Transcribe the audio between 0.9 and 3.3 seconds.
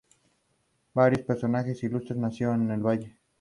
Varios personajes ilustres nacieron en el valle.